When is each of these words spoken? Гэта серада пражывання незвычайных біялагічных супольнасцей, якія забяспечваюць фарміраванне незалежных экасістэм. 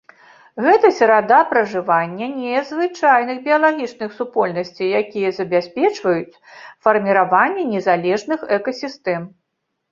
Гэта 0.67 0.87
серада 0.99 1.39
пражывання 1.51 2.29
незвычайных 2.37 3.37
біялагічных 3.45 4.09
супольнасцей, 4.21 4.89
якія 5.03 5.29
забяспечваюць 5.39 6.39
фарміраванне 6.89 7.63
незалежных 7.79 8.39
экасістэм. 8.61 9.21